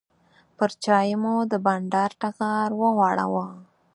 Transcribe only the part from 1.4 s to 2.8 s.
د بانډار ټغر